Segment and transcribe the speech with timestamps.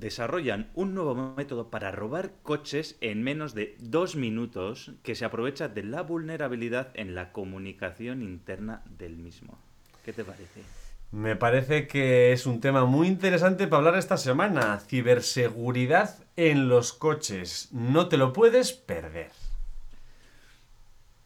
[0.00, 5.68] desarrollan un nuevo método para robar coches en menos de dos minutos que se aprovecha
[5.68, 9.58] de la vulnerabilidad en la comunicación interna del mismo.
[10.04, 10.62] ¿Qué te parece?
[11.12, 14.78] Me parece que es un tema muy interesante para hablar esta semana.
[14.78, 17.68] Ciberseguridad en los coches.
[17.72, 19.30] No te lo puedes perder.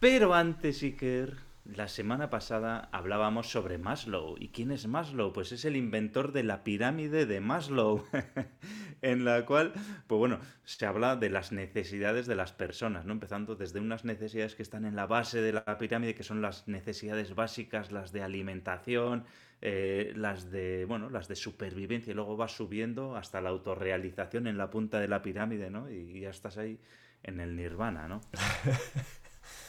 [0.00, 4.36] Pero antes, Iker, la semana pasada hablábamos sobre Maslow.
[4.38, 5.32] ¿Y quién es Maslow?
[5.32, 8.04] Pues es el inventor de la pirámide de Maslow,
[9.02, 9.72] en la cual,
[10.06, 13.12] pues bueno, se habla de las necesidades de las personas, ¿no?
[13.12, 16.68] Empezando desde unas necesidades que están en la base de la pirámide, que son las
[16.68, 19.24] necesidades básicas, las de alimentación,
[19.62, 24.58] eh, las de, bueno, las de supervivencia, y luego va subiendo hasta la autorrealización en
[24.58, 25.90] la punta de la pirámide, ¿no?
[25.90, 26.78] Y ya estás ahí
[27.22, 28.20] en el nirvana, ¿no?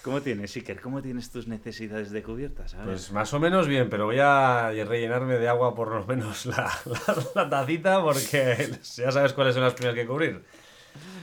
[0.05, 0.81] ¿Cómo tienes, Iker?
[0.81, 2.77] ¿Cómo tienes tus necesidades de cubiertas?
[2.83, 7.49] Pues más o menos bien, pero voy a rellenarme de agua por lo menos la,
[7.49, 10.43] tacita porque ya sabes cuáles son las primeras que cubrir.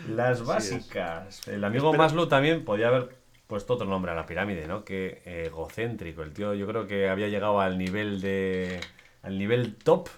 [0.08, 1.46] Las básicas.
[1.46, 3.14] El amigo Maslow también podía haber
[3.46, 4.84] puesto otro nombre a la pirámide, ¿no?
[4.84, 6.24] Que egocéntrico.
[6.24, 8.80] El tío yo creo que había llegado al nivel de...
[9.22, 10.08] al nivel top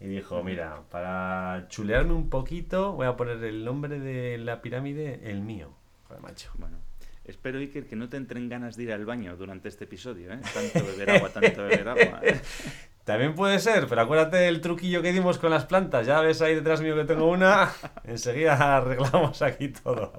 [0.00, 5.20] y dijo, mira, para chulearme un poquito voy a poner el nombre de la pirámide
[5.30, 5.74] el mío.
[6.08, 6.50] Joder, macho.
[6.54, 6.89] Bueno.
[7.30, 10.40] Espero, Iker, que no te entren ganas de ir al baño durante este episodio, ¿eh?
[10.52, 12.20] Tanto beber agua, tanto beber agua.
[13.04, 16.06] También puede ser, pero acuérdate del truquillo que dimos con las plantas.
[16.06, 17.70] Ya ves ahí detrás mío que tengo una.
[18.04, 20.12] Enseguida arreglamos aquí todo.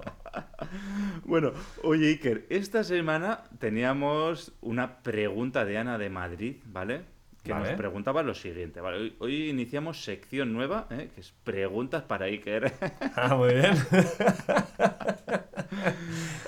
[1.25, 1.51] Bueno,
[1.83, 7.01] oye Iker, esta semana teníamos una pregunta de Ana de Madrid, ¿vale?
[7.43, 8.79] Que nos preguntaba lo siguiente.
[8.79, 11.09] Vale, hoy, iniciamos sección nueva, ¿eh?
[11.13, 12.71] que es preguntas para Iker.
[13.15, 13.73] Ah, muy bien.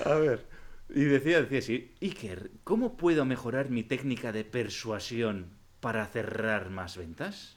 [0.04, 0.53] A ver.
[0.94, 5.50] Y decía, decía así, Iker, ¿cómo puedo mejorar mi técnica de persuasión
[5.80, 7.56] para cerrar más ventas?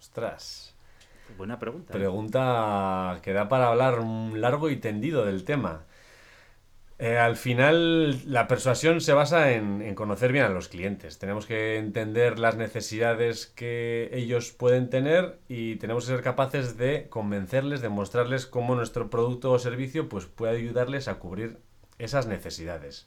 [0.00, 0.74] Ostras.
[1.38, 1.92] Buena pregunta.
[1.92, 1.96] ¿eh?
[1.96, 5.84] Pregunta que da para hablar largo y tendido del tema.
[6.98, 11.18] Eh, al final, la persuasión se basa en, conocer bien a los clientes.
[11.20, 17.08] Tenemos que entender las necesidades que ellos pueden tener y tenemos que ser capaces de
[17.08, 21.58] convencerles, de mostrarles cómo nuestro producto o servicio pues, puede ayudarles a cubrir
[21.98, 23.06] esas necesidades.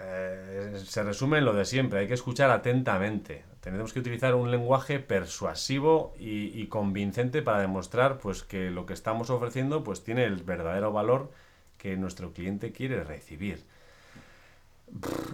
[0.00, 3.44] Eh, se resume en lo de siempre, hay que escuchar atentamente.
[3.60, 9.28] Tenemos que utilizar un lenguaje persuasivo y, convincente para demostrar pues, que lo que estamos
[9.28, 11.30] ofreciendo pues, tiene el verdadero valor
[11.76, 13.64] que nuestro cliente quiere recibir.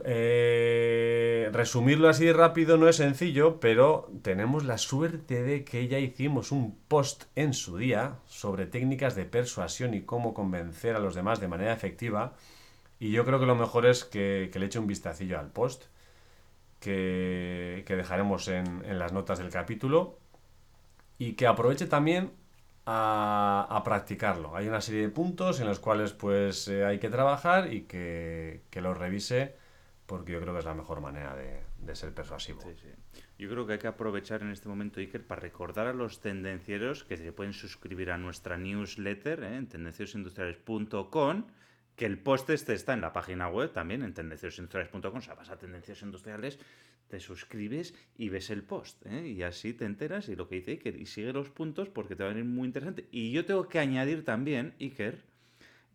[0.04, 6.52] Eh, resumirlo así rápido no es sencillo, pero tenemos la suerte de que ya hicimos
[6.52, 11.40] un post en su día sobre técnicas de persuasión y cómo convencer a los demás
[11.40, 12.34] de manera efectiva.
[12.98, 15.84] Y yo creo que lo mejor es que, le eche un vistacillo al post,
[16.80, 20.18] que, dejaremos en, en las notas del capítulo,
[21.18, 22.32] y que aproveche también
[22.86, 24.56] a, practicarlo.
[24.56, 28.62] Hay una serie de puntos en los cuales pues eh, hay que trabajar y que,
[28.70, 29.56] que los revise
[30.06, 32.60] porque yo creo que es la mejor manera de, ser persuasivo.
[33.38, 37.04] Yo creo que hay que aprovechar en este momento, Iker, para recordar a los tendencieros
[37.04, 39.56] que se pueden suscribir a nuestra newsletter ¿eh?
[39.56, 41.46] en tendenciosindustriales.com,
[41.96, 45.50] que el post este está en la página web también, en tendenciosindustriales.com, o sea, vas
[45.50, 46.58] a Tendencias Industriales
[47.08, 49.04] te suscribes y ves el post.
[49.06, 49.28] ¿eh?
[49.28, 51.00] Y así te enteras y lo que dice Iker.
[51.00, 53.06] Y sigue los puntos porque te va a venir muy interesante.
[53.10, 55.24] Y yo tengo que añadir también, Iker,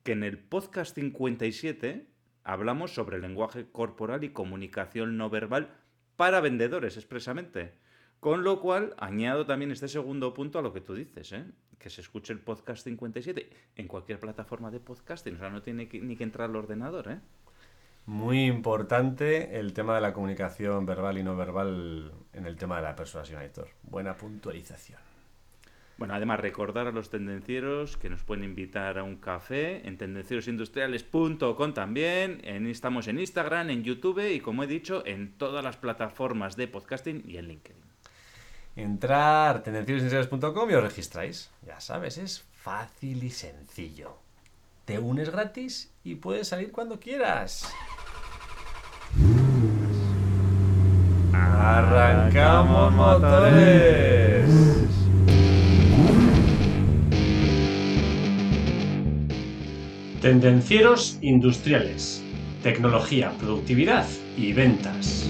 [0.03, 2.07] que en el podcast 57
[2.43, 5.69] hablamos sobre lenguaje corporal y comunicación no verbal
[6.15, 7.73] para vendedores expresamente.
[8.19, 11.45] Con lo cual, añado también este segundo punto a lo que tú dices, ¿eh?
[11.79, 15.35] que se escuche el podcast 57 en cualquier plataforma de podcasting.
[15.35, 17.19] O sea, no tiene ni que entrar al ordenador, ¿eh?
[18.05, 22.81] Muy importante el tema de la comunicación verbal y no verbal en el tema de
[22.81, 23.69] la persuasión, Héctor.
[23.83, 24.99] Buena puntualización.
[25.97, 31.73] Bueno, además recordar a los tendencieros que nos pueden invitar a un café en tendencierosindustriales.com
[31.75, 32.41] también.
[32.43, 36.67] En, estamos en Instagram, en YouTube y como he dicho, en todas las plataformas de
[36.67, 37.83] podcasting y en LinkedIn.
[38.77, 41.51] Entrar tendencierosindustriales.com y os registráis.
[41.67, 44.30] Ya sabes, es fácil y sencillo.
[44.85, 47.71] Te unes gratis y puedes salir cuando quieras.
[51.33, 54.49] ¡Arrancamos motores!
[60.21, 62.23] Tendencieros industriales.
[62.63, 64.07] Tecnología, productividad
[64.37, 65.29] y ventas.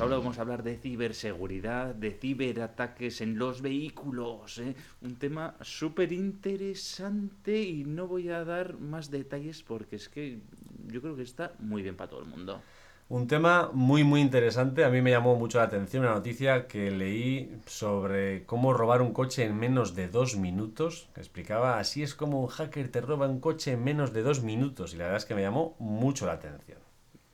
[0.00, 4.58] Ahora vamos a hablar de ciberseguridad, de ciberataques en los vehículos.
[4.58, 4.74] ¿eh?
[5.02, 10.38] Un tema súper interesante y no voy a dar más detalles porque es que
[10.86, 12.62] yo creo que está muy bien para todo el mundo.
[13.10, 16.90] Un tema muy muy interesante, a mí me llamó mucho la atención una noticia que
[16.90, 21.10] leí sobre cómo robar un coche en menos de dos minutos.
[21.14, 24.94] Explicaba, así es como un hacker te roba un coche en menos de dos minutos
[24.94, 26.78] y la verdad es que me llamó mucho la atención.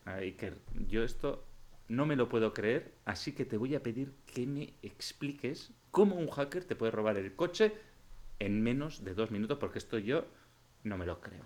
[0.07, 0.59] Iker,
[0.89, 1.46] yo esto
[1.89, 6.17] no me lo puedo creer, así que te voy a pedir que me expliques cómo
[6.17, 7.73] un hacker te puede robar el coche
[8.39, 10.25] en menos de dos minutos, porque esto yo
[10.85, 11.43] no me lo creo.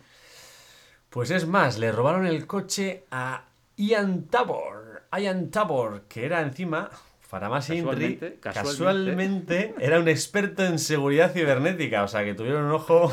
[1.09, 3.47] Pues es más, le robaron el coche a
[3.77, 5.05] Ian Tabor.
[5.19, 6.91] Ian Tabor, que era encima,
[7.29, 12.05] para más casualmente, casualmente, era un experto en seguridad cibernética.
[12.05, 13.11] O sea, que tuvieron un ojo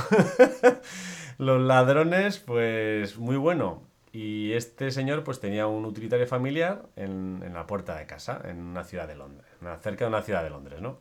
[1.38, 3.87] los ladrones, pues muy bueno.
[4.18, 8.84] Y este señor pues tenía un utilitario familiar en, la puerta de casa, en una
[8.84, 9.48] ciudad de Londres,
[9.84, 10.98] cerca de una ciudad de Londres, ¿no?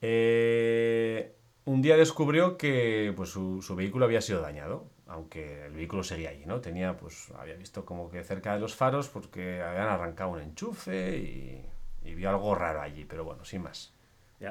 [0.00, 1.32] Eh,
[1.64, 6.44] un día descubrió que pues, su, vehículo había sido dañado aunque el vehículo seguía allí,
[6.44, 6.60] ¿no?
[6.60, 11.18] Tenía, pues, había visto como que cerca de los faros porque habían arrancado un enchufe
[11.18, 13.92] y, vio algo raro allí, pero bueno, sin más.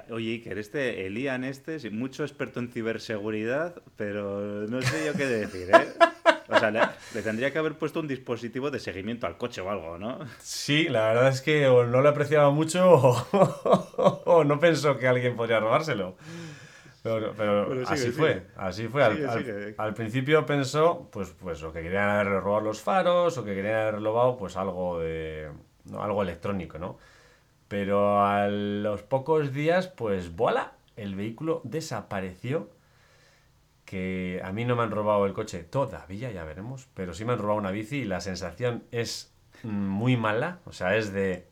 [0.10, 5.70] oye, Iker, este, Elian este, mucho experto en ciberseguridad, pero no sé yo qué decir,
[5.74, 6.11] ¿eh?
[6.52, 9.98] O sea, le, tendría que haber puesto un dispositivo de seguimiento al coche o algo,
[9.98, 10.20] ¿no?
[10.40, 15.08] Sí, la verdad es que o no lo apreciaba mucho o, o no pensó que
[15.08, 16.16] alguien podría robárselo.
[17.04, 17.34] Pero,
[17.88, 19.04] así fue, así fue.
[19.78, 23.76] Al, principio pensó, pues, pues, o que querían haber robado los faros, o que querían
[23.76, 25.50] haber robado, pues, algo de.
[25.98, 27.00] algo electrónico, ¿no?
[27.68, 32.70] Pero a los pocos días, pues, voilà, el vehículo desapareció.
[33.92, 37.34] Que a mí no me han robado el coche todavía, ya veremos, pero sí me
[37.34, 39.34] han robado una bici y la sensación es
[39.64, 40.62] muy mala.
[40.64, 41.46] O sea, es de.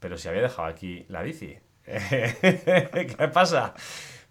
[0.00, 1.60] Pero si había dejado aquí la bici.
[1.84, 3.74] ¿Qué pasa?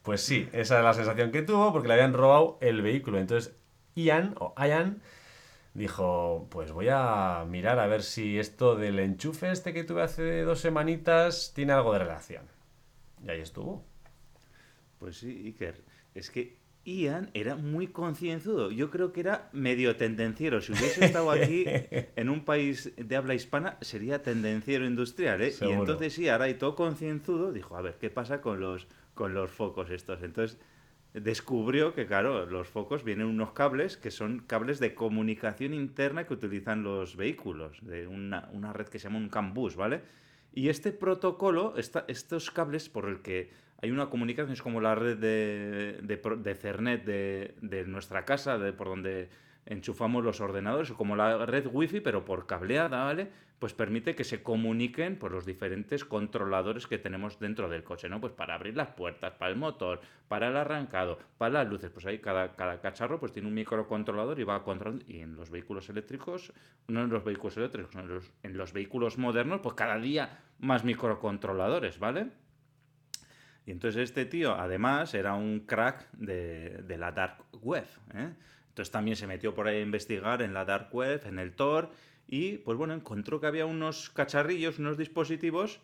[0.02, 3.20] Pues sí, esa es la sensación que tuvo porque le habían robado el vehículo.
[3.20, 3.56] Entonces
[3.96, 5.02] Ian o Ian
[5.74, 10.42] dijo, pues voy a mirar a ver si esto del enchufe este que tuve hace
[10.42, 12.44] dos semanitas tiene algo de relación.
[13.26, 13.82] Y ahí estuvo.
[15.00, 15.82] Pues sí, Iker.
[16.14, 16.59] Es que
[16.98, 18.72] Ian era muy concienzudo.
[18.72, 20.62] Yo creo que era medio tendenciero.
[20.62, 21.66] Si hubiese estado aquí
[22.16, 25.42] en un país de habla hispana, sería tendenciero industrial.
[25.42, 25.54] ¿eh?
[25.62, 28.88] Y entonces sí, ahora y todo concienzudo, dijo, a ver, ¿qué pasa con los
[29.20, 30.24] con los focos estos.
[30.24, 30.58] Entonces
[31.14, 36.36] descubrió que, claro, los focos vienen unos cables que son cables de comunicación interna que
[36.36, 40.04] utilizan los vehículos, de una, red que se llama un CAN bus, ¿vale?
[40.54, 43.52] Y este protocolo, estos cables por el que
[43.82, 48.58] hay una comunicación, es como la red de, de, de Cernet de, de, nuestra casa,
[48.58, 49.30] de por donde
[49.66, 53.30] enchufamos los ordenadores, como la red wifi, pero por cableada, ¿vale?
[53.60, 58.20] Pues permite que se comuniquen por los diferentes controladores que tenemos dentro del coche, ¿no?
[58.20, 62.06] Pues para abrir las puertas, para el motor, para el arrancado, para las luces, pues
[62.06, 65.90] ahí cada, cada cacharro pues tiene un microcontrolador y va controlando, y en los vehículos
[65.90, 66.52] eléctricos,
[66.88, 70.84] no en los vehículos eléctricos, en los, en los vehículos modernos, pues cada día más
[70.84, 72.28] microcontroladores, ¿vale?
[73.70, 77.86] Y entonces este tío, además, era un crack de, de la dark web,
[78.16, 78.34] ¿eh?
[78.70, 81.92] Entonces también se metió por ahí a investigar en la dark web, en el Tor,
[82.28, 85.82] y pues bueno, encontró que había unos cacharrillos, unos dispositivos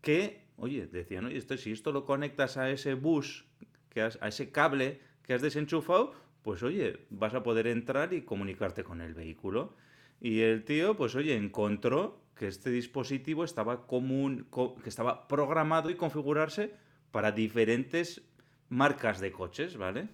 [0.00, 3.44] que, oye, decían, oye, esto, si esto lo conectas a ese bus,
[3.88, 8.82] que a ese cable que has desenchufado, pues oye, vas a poder entrar y comunicarte
[8.82, 9.76] con el vehículo.
[10.20, 14.48] Y el tío, pues oye, encontró que este dispositivo estaba común,
[14.82, 18.22] que estaba programado y configurarse para diferentes
[18.68, 20.08] marcas de coches, ¿vale?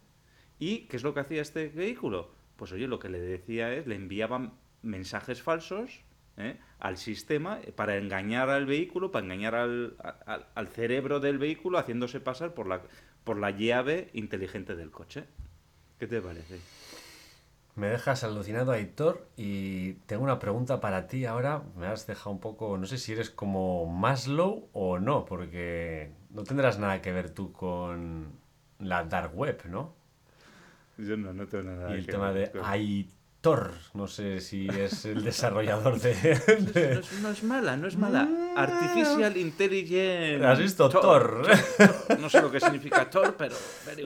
[0.58, 2.30] ¿Y qué es lo que hacía este vehículo?
[2.56, 6.02] Pues oye, lo que le decía es, le enviaban mensajes falsos
[6.36, 6.58] ¿eh?
[6.78, 9.96] al sistema para engañar al vehículo, para engañar al,
[10.54, 12.82] al, cerebro del vehículo, haciéndose pasar por la,
[13.24, 15.24] por la llave inteligente del coche.
[15.98, 16.60] ¿Qué te parece?
[17.76, 21.64] Me dejas alucinado, Aitor, y tengo una pregunta para ti ahora.
[21.76, 26.42] Me has dejado un poco, no sé si eres como Maslow o no, porque no
[26.42, 28.32] tendrás nada que ver tú con
[28.80, 29.94] la dark web, ¿no?
[30.98, 31.94] Yo no, no tengo nada.
[31.94, 37.00] Y el tema de Aitor, no sé si es el desarrollador de...
[37.22, 38.24] No, es, mala, no es mala.
[38.24, 38.58] Mm.
[38.58, 40.44] Artificial Intelligence.
[40.44, 41.46] ¿Has visto Thor?
[42.20, 43.54] No sé lo que significa Thor, pero...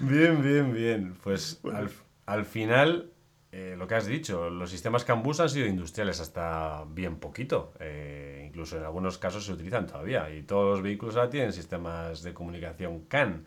[0.00, 1.16] bien, bien, bien.
[1.22, 1.90] Pues al,
[2.26, 3.10] al final
[3.52, 7.72] eh, lo que has dicho, los sistemas CAN-BUS han sido industriales hasta bien poquito.
[7.80, 10.28] Eh, incluso en algunos casos se utilizan todavía.
[10.30, 13.46] Y todos los vehículos ahora tienen sistemas de comunicación CAN.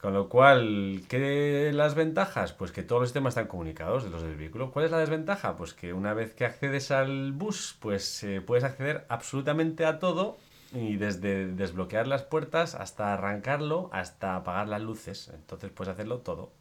[0.00, 2.52] Con lo cual, ¿qué las ventajas?
[2.52, 4.70] Pues que todos los sistemas están comunicados de los del vehículo.
[4.70, 5.56] ¿Cuál es la desventaja?
[5.56, 10.38] Pues que una vez que accedes al bus, pues eh, puedes acceder absolutamente a todo
[10.72, 15.32] y desde desbloquear las puertas hasta arrancarlo, hasta apagar las luces.
[15.34, 16.52] Entonces puedes hacerlo todo.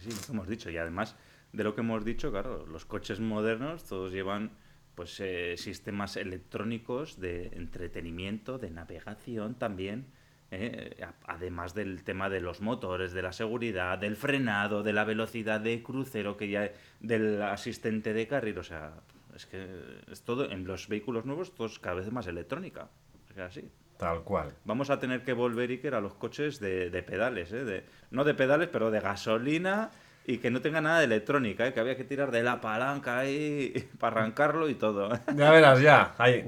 [0.00, 0.68] Sí, lo hemos dicho.
[0.68, 1.14] Y además
[1.52, 4.50] de lo que hemos dicho, claro, los coches modernos todos llevan
[4.94, 10.06] pues eh, sistemas electrónicos de entretenimiento, de navegación también,
[10.50, 15.60] eh, además del tema de los motores, de la seguridad, del frenado, de la velocidad
[15.60, 16.70] de crucero, que ya
[17.00, 18.92] del asistente de carril, o sea,
[19.34, 19.66] es que
[20.10, 22.90] es todo en los vehículos nuevos todo es cada vez más electrónica,
[23.30, 23.70] es así.
[23.96, 24.52] Tal cual.
[24.64, 27.64] Vamos a tener que volver, Iker, a los coches de, de pedales, ¿eh?
[27.64, 29.90] De, no de pedales, pero de gasolina
[30.24, 31.72] y que no tenga nada de electrónica, ¿eh?
[31.72, 35.10] que había que tirar de la palanca ahí para arrancarlo y todo.
[35.36, 36.14] Ya verás, ya.
[36.18, 36.44] Ahí.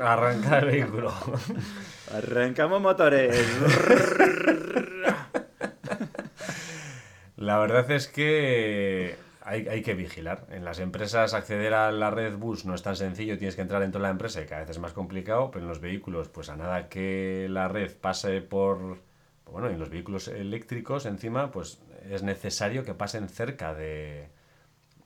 [0.00, 1.12] Arrancar el vehículo.
[2.14, 3.36] Arrancamos motores.
[7.36, 10.46] La verdad es que hay, hay, que vigilar.
[10.50, 13.80] En las empresas acceder a la red bus no es tan sencillo, tienes que entrar
[13.80, 16.48] dentro de la empresa y cada vez es más complicado, pero en los vehículos, pues
[16.48, 18.98] a nada que la red pase por...
[19.50, 24.28] Bueno, en los vehículos eléctricos encima, pues es necesario que pasen cerca de,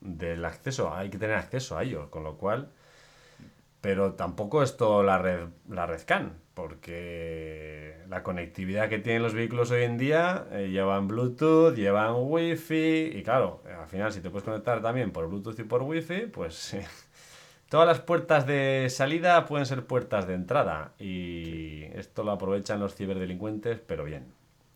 [0.00, 2.70] del acceso, hay que tener acceso a ello, con lo cual...
[3.80, 9.34] Pero tampoco es todo la red, la red CAN, porque la conectividad que tienen los
[9.34, 14.30] vehículos hoy en día eh, llevan Bluetooth, llevan Wi-Fi, y claro, al final si te
[14.30, 16.74] puedes conectar también por Bluetooth y por Wi-Fi, pues
[17.68, 22.94] todas las puertas de salida pueden ser puertas de entrada, y esto lo aprovechan los
[22.94, 24.32] ciberdelincuentes, pero bien.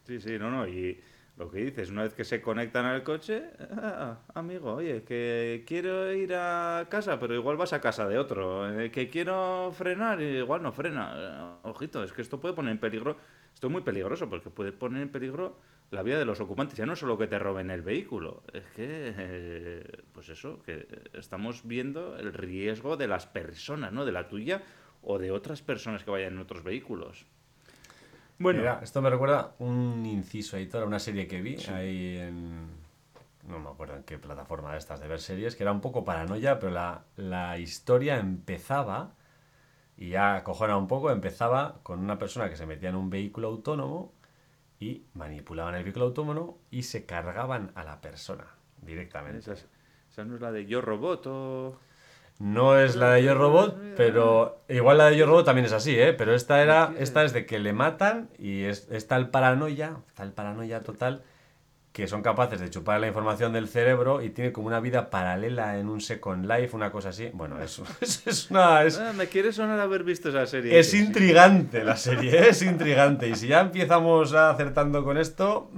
[0.06, 1.00] Sí, sí, no, no, y
[1.38, 6.12] lo que dices, una vez que se conectan al coche, ah, amigo, oye, que quiero
[6.12, 8.68] ir a casa, pero igual vas a casa de otro.
[8.80, 11.60] Eh, que quiero frenar, igual no frena.
[11.62, 13.16] Eh, ojito, es que esto puede poner en peligro,
[13.54, 15.56] esto es muy peligroso, porque puede poner en peligro
[15.92, 16.76] la vida de los ocupantes.
[16.76, 21.64] Ya no solo que te roben el vehículo, es que, eh, pues eso, que estamos
[21.64, 24.04] viendo el riesgo de las personas, ¿no?
[24.04, 24.64] De la tuya
[25.02, 27.26] o de otras personas que vayan en otros vehículos.
[28.38, 28.60] Bueno.
[28.60, 32.68] Mira, esto me recuerda un inciso editor, una serie que vi ahí en.
[33.48, 36.04] No me acuerdo en qué plataforma de estas de ver series, que era un poco
[36.04, 39.14] paranoia, pero la, la historia empezaba,
[39.96, 43.48] y ya cojona un poco, empezaba con una persona que se metía en un vehículo
[43.48, 44.12] autónomo
[44.78, 48.46] y manipulaban el vehículo autónomo y se cargaban a la persona
[48.82, 49.38] directamente.
[49.38, 49.66] Esa,
[50.10, 51.80] esa no es la de Yo Robot o.
[52.38, 55.98] No es la de Yo Robot, pero igual la de Yo Robot también es así,
[55.98, 56.12] ¿eh?
[56.12, 60.22] Pero esta era, esta es de que le matan y es, está el paranoia, está
[60.22, 61.22] el paranoia total
[61.98, 65.80] que son capaces de chupar la información del cerebro y tiene como una vida paralela
[65.80, 67.28] en un Second Life, una cosa así.
[67.34, 68.78] Bueno, eso es, una...
[68.78, 70.78] Ah, me quiere sonar haber visto esa serie.
[70.78, 73.28] Es intrigante la serie, es intrigante.
[73.28, 75.72] Y si ya empezamos acertando con esto,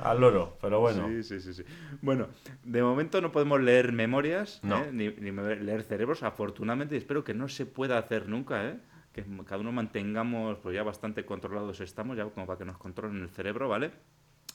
[0.00, 1.06] al loro, pero bueno.
[1.06, 1.64] Sí, sí, sí, sí.
[2.00, 2.28] Bueno,
[2.64, 4.90] de momento no podemos leer memorias, ¿eh?
[4.90, 8.78] ni, ni, leer cerebros, afortunadamente, y espero que no se pueda hacer nunca, ¿eh?
[9.12, 13.20] que cada uno mantengamos, pues ya bastante controlados estamos, ya como para que nos controlen
[13.20, 13.90] el cerebro, ¿vale?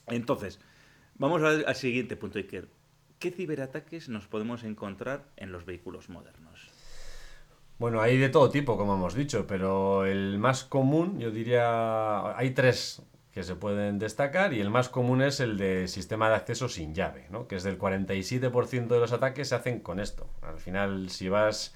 [0.07, 0.59] Entonces,
[1.15, 2.67] Vamos al, siguiente punto, Iker.
[3.19, 6.69] ¿Qué ciberataques nos podemos encontrar en los vehículos modernos?
[7.79, 12.51] Bueno, hay de todo tipo, como hemos dicho, pero el más común, yo diría, hay
[12.51, 13.01] tres
[13.31, 16.93] que se pueden destacar y el más común es el de sistema de acceso sin
[16.93, 17.47] llave, ¿no?
[17.47, 20.29] que es del 47% de los ataques se hacen con esto.
[20.41, 21.75] Al final, si vas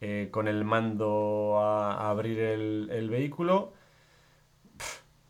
[0.00, 3.72] eh, con el mando a, abrir el vehículo,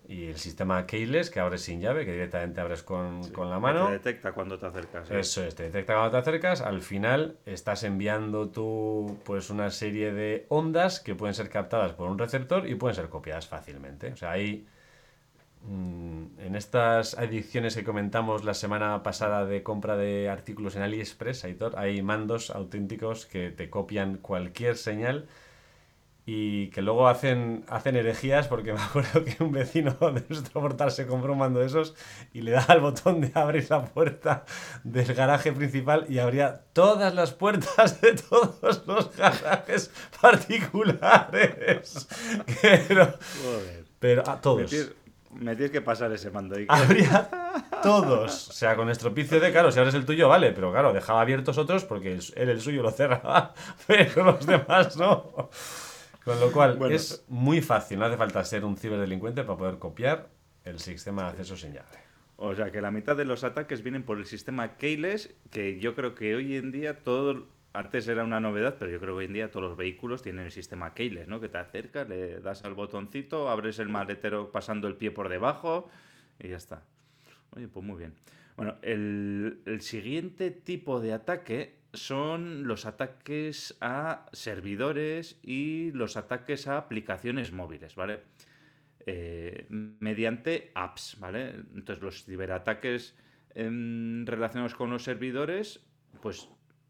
[0.09, 3.87] y el sistema keyless que abres sin llave, que directamente abres con, la mano.
[3.87, 5.11] Te detecta cuando te acercas.
[5.11, 6.61] Eso es, te detecta cuando te acercas.
[6.61, 12.09] Al final estás enviando tú pues una serie de ondas que pueden ser captadas por
[12.09, 14.13] un receptor y pueden ser copiadas fácilmente.
[14.13, 14.69] O sea, hay
[15.63, 21.45] mm, en estas ediciones que comentamos la semana pasada de compra de artículos en AliExpress,
[21.77, 25.27] hay mandos auténticos que te copian cualquier señal
[26.29, 30.91] y que luego hacen, hacen herejías porque me acuerdo que un vecino de nuestro portal
[30.91, 31.95] se compró un mando de esos
[32.33, 34.45] y le daba al botón de abrir la puerta
[34.83, 42.09] del garaje principal y abría todas las puertas de todos los garajes particulares.
[42.61, 43.15] Pero,
[44.01, 44.73] pero a todos.
[45.39, 46.57] Me tienes, que pasar ese mando.
[46.57, 46.65] ahí.
[46.67, 47.29] Abría
[47.83, 48.49] todos.
[48.49, 51.59] O sea, con estropicio de, claro, si abres el tuyo, vale, pero claro, dejaba abiertos
[51.59, 53.53] otros porque él el suyo lo cerraba,
[53.87, 55.51] pero los demás no.
[56.27, 60.29] Con lo cual, es muy fácil, no hace falta ser un ciberdelincuente para poder copiar
[60.65, 61.87] el sistema de acceso sin llave.
[62.35, 65.95] O sea, que la mitad de los ataques vienen por el sistema keyless, que yo
[65.95, 69.25] creo que hoy en día todo, antes era una novedad, pero yo creo que hoy
[69.27, 71.39] en día todos los vehículos tienen el sistema keyless, ¿no?
[71.39, 75.89] Que te acercas, le das al botoncito, abres el maletero pasando el pie por debajo
[76.41, 76.83] y ya está.
[77.55, 78.15] Oye, pues muy bien.
[78.57, 86.67] Bueno, el, el siguiente tipo de ataque son los ataques a servidores y los ataques
[86.69, 88.21] a aplicaciones móviles, ¿vale?
[89.07, 91.51] Eh, mediante apps, ¿vale?
[91.75, 93.15] Entonces los ciberataques
[93.55, 95.87] em, relacionados con los servidores,
[96.21, 96.49] pues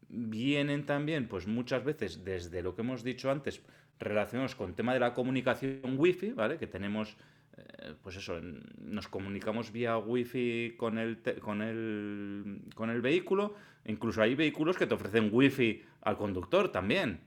[0.09, 3.61] vienen también, pues muchas veces desde lo que hemos dicho antes,
[3.99, 6.57] relacionados con el tema de la comunicación wifi, ¿vale?
[6.57, 7.17] Que tenemos,
[7.57, 8.39] eh, pues eso,
[8.81, 13.55] nos comunicamos vía wifi con el, con el, con el vehículo,
[13.87, 17.21] incluso hay vehículos que te ofrecen wifi al conductor también.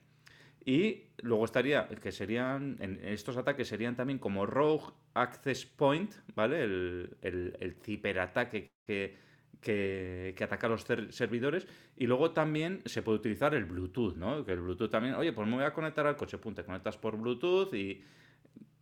[0.65, 6.63] Y luego estaría, que serían, en estos ataques serían también como Rogue Access Point, ¿vale?
[6.63, 9.17] El, el, ciberataque que,
[9.61, 11.67] que, ataca a los servidores.
[11.97, 14.45] Y luego también se puede utilizar el Bluetooth, ¿no?
[14.45, 16.99] Que el Bluetooth también, oye, pues me voy a conectar al coche, punto, te conectas
[16.99, 18.03] por Bluetooth y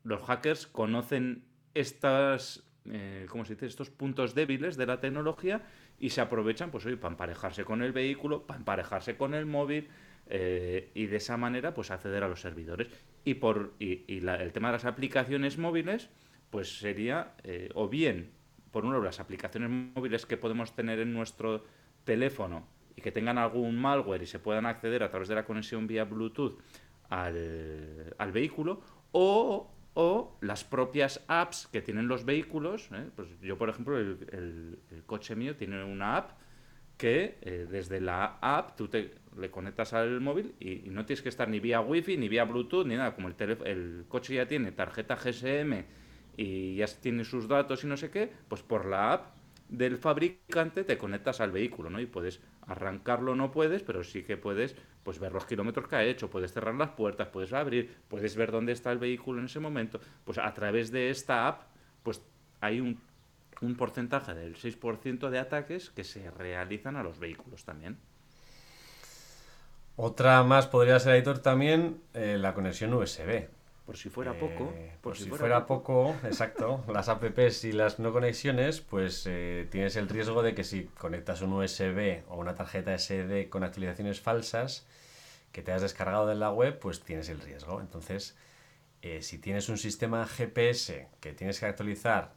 [0.02, 1.44] los hackers conocen
[1.74, 3.66] estas, eh, ¿cómo se dice?
[3.66, 5.62] Estos puntos débiles de la tecnología
[6.00, 9.88] y se aprovechan, pues, oye, para emparejarse con el vehículo, para emparejarse con el móvil
[10.30, 12.88] eh, y de esa manera pues acceder a los servidores.
[13.24, 16.10] Y, por, y, el tema de las aplicaciones móviles
[16.50, 18.30] pues sería eh, o bien,
[18.70, 21.64] por un lado, las aplicaciones móviles que podemos tener en nuestro
[22.04, 25.86] teléfono y que tengan algún malware y se puedan acceder a través de la conexión
[25.86, 26.58] vía Bluetooth
[27.08, 32.88] al, al vehículo, o, o, las propias apps que tienen los vehículos.
[32.92, 33.10] ¿eh?
[33.16, 36.38] Pues yo, por ejemplo, el, coche mío tiene una app
[36.96, 41.48] que desde la app tú te, le conectas al móvil y, no tienes que estar
[41.48, 43.16] ni vía wifi, ni vía Bluetooth, ni nada.
[43.16, 45.82] Como el, el coche ya tiene tarjeta GSM
[46.36, 49.37] y ya tiene sus datos y no sé qué, pues por la app
[49.68, 52.00] del fabricante te conectas al vehículo, ¿no?
[52.00, 56.04] Y puedes arrancarlo, no puedes, pero sí que puedes pues ver los kilómetros que ha
[56.04, 59.60] hecho, puedes cerrar las puertas, puedes abrir, puedes ver dónde está el vehículo en ese
[59.60, 60.00] momento.
[60.24, 61.62] Pues a través de esta app,
[62.02, 62.22] pues
[62.60, 63.00] hay un,
[63.76, 67.98] porcentaje del 6% de ataques que se realizan a los vehículos también.
[69.96, 73.48] Otra más podría ser, editor también eh, la conexión USB.
[73.88, 74.74] Por si fuera poco.
[74.76, 76.14] Eh, por, si, fuera, poco.
[76.22, 76.84] exacto.
[76.92, 81.40] las apps y las no conexiones, pues eh, tienes el riesgo de que si conectas
[81.40, 84.86] un USB o una tarjeta SD con actualizaciones falsas
[85.52, 87.80] que te has descargado de la web, pues tienes el riesgo.
[87.80, 88.36] Entonces,
[89.20, 92.34] si tienes un sistema GPS que tienes que actualizar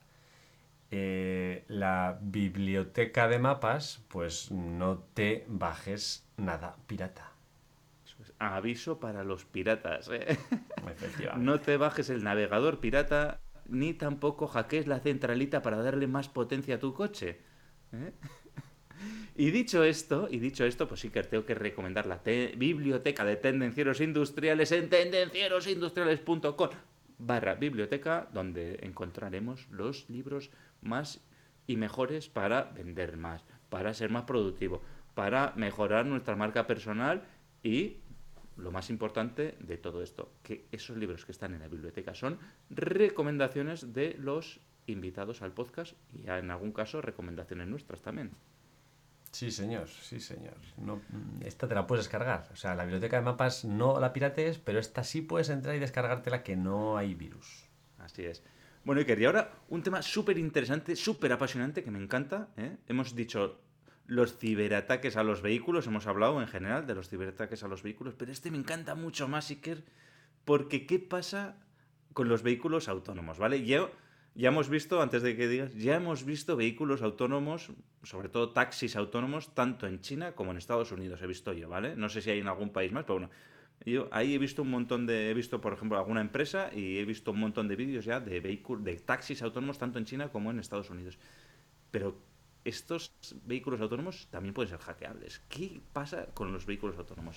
[0.89, 7.30] la biblioteca de mapas, pues no te bajes nada pirata
[8.41, 10.09] aviso para los piratas.
[10.11, 10.37] ¿eh?
[11.37, 16.75] no te bajes el navegador pirata ni tampoco hackees la centralita para darle más potencia
[16.75, 17.39] a tu coche.
[17.93, 18.11] ¿eh?
[19.35, 22.21] Y dicho esto, y dicho esto, pues sí que tengo que recomendar la
[22.57, 26.69] biblioteca de tendencieros industriales en tendencierosindustriales.com
[27.17, 30.49] barra biblioteca, donde encontraremos los libros
[30.81, 31.21] más
[31.67, 34.81] y mejores para vender más, para ser más productivo,
[35.13, 37.23] para mejorar nuestra marca personal
[37.63, 37.97] y
[38.57, 42.39] lo más importante de todo esto, que esos libros que están en la biblioteca son
[42.69, 48.31] recomendaciones de los invitados al podcast y en algún caso recomendaciones nuestras también.
[49.31, 50.57] Sí, señor, sí, señor.
[50.77, 51.01] No,
[51.45, 52.49] esta te la puedes descargar.
[52.51, 55.79] O sea, la biblioteca de mapas no la pirates, pero esta sí puedes entrar y
[55.79, 57.65] descargártela que no hay virus.
[57.97, 58.43] Así es.
[58.83, 62.49] Bueno, Iker, y ahora un tema súper interesante, súper apasionante que me encanta.
[62.57, 62.77] ¿eh?
[62.87, 63.61] Hemos dicho
[64.11, 68.13] los ciberataques a los vehículos, hemos hablado en general de los ciberataques a los vehículos,
[68.13, 69.85] pero este me encanta mucho más, Iker,
[70.43, 71.55] porque ¿qué pasa
[72.11, 73.39] con los vehículos autónomos?
[73.39, 73.63] ¿Vale?
[73.63, 73.89] Ya,
[74.35, 77.71] ya hemos visto, antes de que digas, ya hemos visto vehículos autónomos,
[78.03, 81.95] sobre todo taxis autónomos, tanto en China como en Estados Unidos, he visto yo, ¿vale?
[81.95, 83.33] No sé si hay en algún país más, pero bueno.
[83.85, 85.31] Yo ahí he visto un montón de.
[85.31, 88.39] He visto, por ejemplo, alguna empresa y he visto un montón de vídeos ya de
[88.39, 91.17] vehículos, de taxis autónomos, tanto en China como en Estados Unidos.
[91.89, 92.21] Pero
[92.65, 93.13] estos
[93.45, 95.41] vehículos autónomos también pueden ser hackeables.
[95.49, 97.35] ¿Qué pasa con los vehículos autónomos,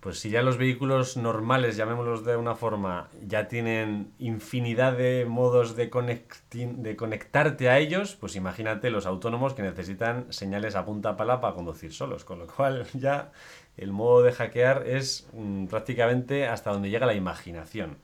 [0.00, 5.76] Pues si ya los vehículos normales, llamémoslos de una forma, ya tienen infinidad de modos
[5.76, 11.54] de, conectarte a ellos, pues imagínate los autónomos que necesitan señales a punta pala para
[11.54, 13.32] conducir solos, con lo cual ya
[13.76, 17.98] el modo de hackear es mm, prácticamente hasta donde llega la imaginación.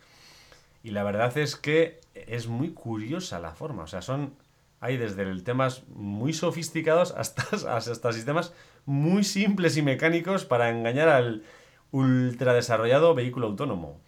[0.85, 4.35] Y la verdad es que es muy curiosa la forma, o sea, son
[4.81, 8.53] hay desde temas muy sofisticados hasta, hasta sistemas
[8.87, 11.43] muy simples y mecánicos para engañar al
[11.91, 14.01] ultra desarrollado vehículo autónomo.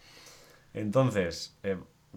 [0.73, 1.77] Entonces, eh,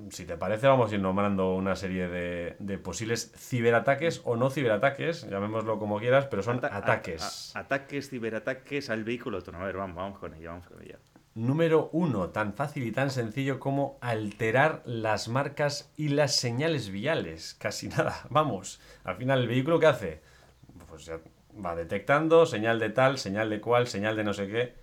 [0.09, 5.29] si te parece, vamos a ir nombrando una serie de, posibles ciberataques o no ciberataques,
[5.29, 7.55] llamémoslo como quieras, pero son ataques.
[7.55, 9.63] ataques, ciberataques al vehículo autónomo.
[9.63, 10.97] A ver, vamos, vamos con ello, vamos con ello.
[11.35, 17.55] Número uno, tan fácil y tan sencillo como alterar las marcas y las señales viales.
[17.55, 18.21] Casi nada.
[18.29, 20.21] Vamos, al final el vehículo ¿qué hace?
[20.87, 21.09] Pues
[21.53, 24.75] va detectando señal de tal, señal de cual, señal de no sé qué.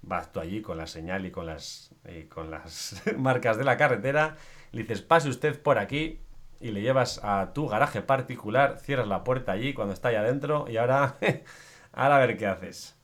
[0.00, 1.94] Vas tú allí con la señal y con las,
[2.30, 4.36] con las marcas de la carretera.
[4.72, 6.20] Le dices, pase usted por aquí
[6.58, 10.66] y le llevas a tu garaje particular, cierras la puerta allí cuando está allá adentro
[10.70, 11.16] y ahora,
[11.92, 12.97] ahora a ver qué haces.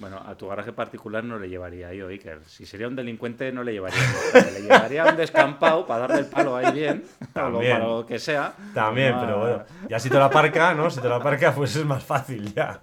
[0.00, 2.40] Bueno, a tu garaje particular no le llevaría yo, Iker.
[2.46, 4.00] Si sería un delincuente, no le llevaría.
[4.34, 7.72] le llevaría a un descampado para darle el palo ahí bien, También.
[7.74, 8.54] para lo que sea.
[8.74, 9.64] También, pero bueno.
[9.88, 10.90] Ya si te la aparca, ¿no?
[10.90, 12.80] Si te la aparca, pues es más fácil ya.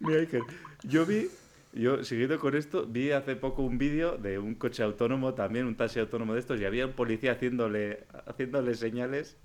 [0.00, 0.42] Mira, Iker,
[0.84, 1.28] yo vi
[1.74, 5.74] yo, siguiendo con esto, vi hace poco un vídeo de un coche autónomo, también un
[5.74, 9.38] taxi autónomo de estos, y había un policía haciéndole, haciéndole señales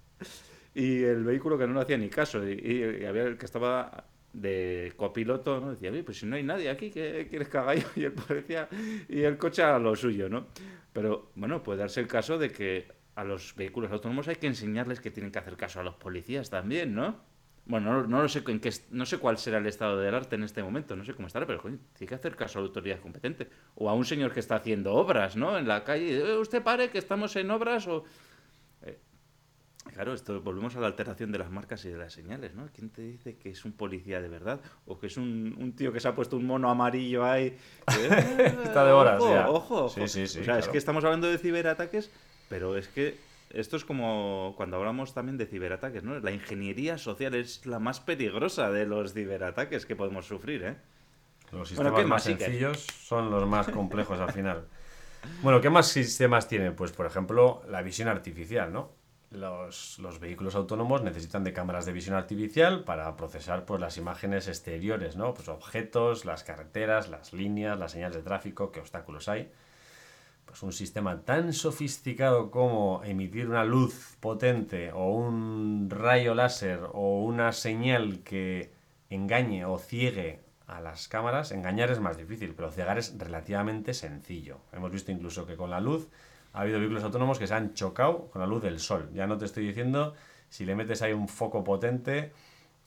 [0.76, 2.46] y el vehículo que no le hacía ni caso.
[2.46, 4.04] Y, había el que estaba
[4.42, 5.72] de copiloto, ¿no?
[5.72, 7.88] Decía, pues si no hay nadie aquí, ¿qué quieres que haga yo?
[7.96, 8.70] Y el policía
[9.10, 10.48] y el coche a lo suyo, ¿no?
[10.94, 15.02] Pero bueno, puede darse el caso de que a los vehículos autónomos hay que enseñarles
[15.02, 17.20] que tienen que hacer caso a los policías también, ¿no?
[17.66, 20.44] Bueno, no, no, sé en qué, no sé cuál será el estado del arte en
[20.44, 23.50] este momento, no sé cómo estará, pero tiene que hacer caso a la autoridad competente.
[23.76, 25.58] O a un señor que está haciendo obras, ¿no?
[25.58, 28.06] En la calle, usted pare que estamos en obras o...
[29.98, 32.70] Claro, esto volvemos a la alteración de las marcas y de las señales, ¿no?
[32.72, 34.62] ¿Quién te dice que es un policía de verdad?
[34.86, 37.58] O que es un, tío que se ha puesto un mono amarillo ahí.
[38.64, 39.50] está de horas, ojo, ya.
[39.50, 39.90] Ojo, ojo.
[39.90, 40.42] Sí, sí, sí.
[40.42, 42.12] O sea, es que estamos hablando de ciberataques,
[42.48, 43.18] pero es que
[43.50, 46.20] esto es como cuando hablamos también de ciberataques, ¿no?
[46.20, 50.76] La ingeniería social es la más peligrosa de los ciberataques que podemos sufrir, ¿eh?
[51.52, 54.68] Los sistemas más, sencillos son los más complejos al final.
[55.42, 56.76] Bueno, ¿qué más sistemas tienen?
[56.76, 58.92] Pues, por ejemplo, la visión artificial, ¿no?
[59.30, 65.18] Los, vehículos autónomos necesitan de cámaras de visión artificial para procesar pues, las imágenes exteriores,
[65.18, 65.34] ¿no?
[65.34, 69.52] Pues objetos, las carreteras, las líneas, las señales de tráfico, qué obstáculos hay
[70.48, 77.22] pues un sistema tan sofisticado como emitir una luz potente o un rayo láser o
[77.22, 78.72] una señal que
[79.10, 84.60] engañe o ciegue a las cámaras, engañar es más difícil, pero cegar es relativamente sencillo.
[84.74, 86.08] Hemos visto incluso que con la luz
[86.58, 89.12] ha habido vehículos autónomos que se han chocado con la luz del sol.
[89.14, 90.16] Ya no te estoy diciendo
[90.50, 92.34] si le metes ahí un foco potente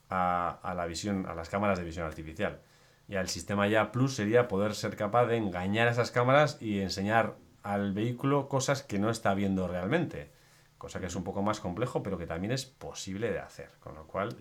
[0.09, 2.59] a, la visión, a las cámaras de visión artificial.
[3.07, 6.81] Y el sistema ya Plus sería poder ser capaz de engañar a esas cámaras y
[6.81, 10.33] enseñar al vehículo cosas que no está viendo realmente.
[10.77, 13.71] Cosa que es un poco más complejo, pero que también es posible de hacer.
[13.79, 14.37] Con lo cual.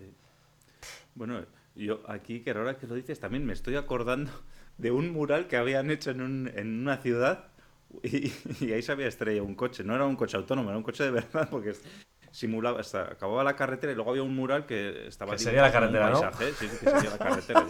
[1.13, 4.32] Bueno, yo aquí, que ahora que lo dices, también me estoy acordando
[4.80, 7.50] de un mural que habían hecho en una ciudad
[8.04, 9.84] y, ahí se había estrellado un coche.
[9.84, 11.73] No era un coche autónomo, era un coche de verdad, porque
[12.32, 15.34] simulaba, hasta, acababa la carretera y luego había un mural que estaba...
[15.34, 16.19] Que sería la carretera, ¿no?
[16.19, 17.65] Sí, sí, que sería la carretera.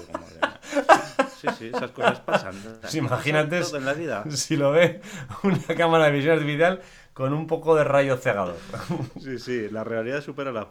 [1.39, 2.55] Sí, sí, esas cosas pasan.
[2.81, 3.63] Pues imagínate
[4.31, 5.01] si lo ve
[5.43, 6.81] una cámara de visión artificial
[7.19, 8.55] con un poco de rayo cegador.
[9.19, 10.69] Sí, sí, la realidad supera la,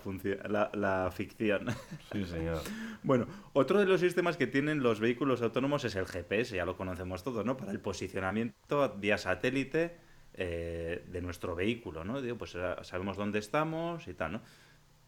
[0.49, 1.67] la, la ficción.
[2.11, 2.63] Sí, señor.
[3.03, 6.79] Bueno, otro de los sistemas que tienen los vehículos autónomos es el GPS, ya lo
[6.79, 7.59] conocemos todos, ¿no?
[7.59, 9.99] Para el posicionamiento vía satélite
[10.33, 12.23] eh, de nuestro vehículo, ¿no?
[12.23, 14.43] Digo, pues eh, sabemos dónde estamos y tal, ¿no?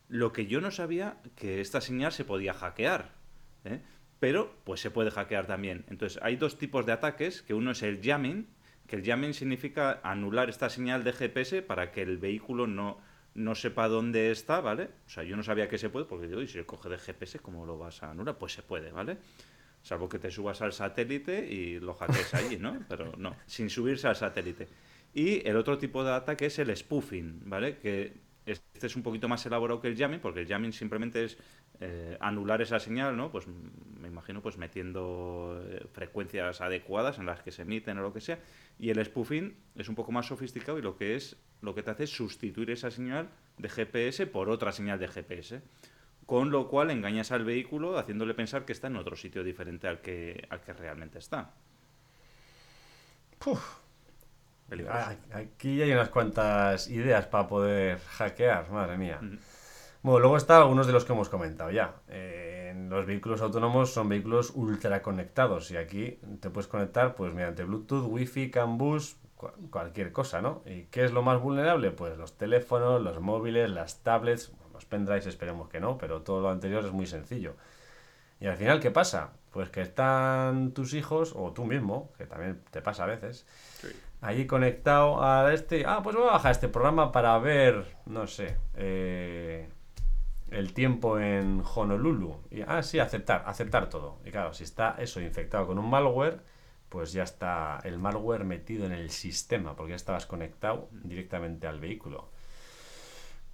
[0.09, 3.13] Lo que yo no sabía que esta señal se podía hackear.
[3.65, 3.81] ¿eh?
[4.19, 5.87] pero pues se puede hackear también.
[5.89, 8.47] Entonces hay dos tipos de ataques, que uno es el jamming,
[8.91, 12.99] que el jamming significa anular esta señal de GPS para que el vehículo no,
[13.35, 14.91] no sepa dónde está, ¿vale?
[15.07, 16.99] O sea, yo no sabía que se puede, porque digo, y si se coge de
[16.99, 18.37] GPS, ¿cómo lo vas a anular?
[18.37, 19.19] Pues se puede, ¿vale?
[19.81, 22.85] Salvo que te subas al satélite y lo hackees allí, ¿no?
[22.89, 24.67] Pero no, sin subirse al satélite.
[25.15, 27.79] Y el otro tipo de ataque es el spoofing, ¿vale?
[27.79, 28.13] Que
[28.47, 31.39] este es un poquito más elaborado que el jamming, porque el jamming simplemente es
[31.81, 33.31] eh, anular esa señal, ¿no?
[33.31, 38.13] Pues me imagino pues metiendo eh, frecuencias adecuadas en las que se emiten o lo
[38.13, 38.39] que sea.
[38.79, 41.91] Y el spoofing es un poco más sofisticado y lo que es lo que te
[41.91, 45.63] hace es sustituir esa señal de GPS por otra señal de GPS.
[46.27, 50.01] Con lo cual engañas al vehículo haciéndole pensar que está en otro sitio diferente al
[50.01, 51.55] que, al que realmente está.
[54.89, 59.21] Ah, aquí hay unas cuantas ideas para poder hackear, madre mía.
[60.03, 61.95] Bueno, luego está algunos de los que hemos comentado ya.
[62.09, 67.65] Eh, los vehículos autónomos son vehículos ultra conectados y aquí te puedes conectar pues mediante
[67.65, 69.17] Bluetooth, Wi-Fi, CAN bus,
[69.71, 70.63] cualquier cosa, ¿no?
[70.67, 71.91] ¿Y qué es lo más vulnerable?
[71.91, 76.51] Pues los teléfonos, los móviles, las tablets, los pendrives esperemos que no, pero todo lo
[76.51, 77.57] anterior es muy sencillo.
[78.41, 79.33] Y al final, ¿qué pasa?
[79.51, 83.47] Pues que están tus hijos, o tú mismo, que también te pasa a veces,
[84.21, 85.85] ahí conectado a este.
[85.87, 89.69] Ah, pues voy a bajar este programa para ver, no sé, eh,
[90.51, 92.41] el tiempo en Honolulu.
[92.51, 94.19] Y, ah, sí, aceptar, aceptar todo.
[94.25, 96.41] Y claro, si está eso infectado con un malware,
[96.89, 101.81] pues ya está el malware metido en el sistema, porque ya estabas conectado directamente al
[101.81, 102.31] vehículo.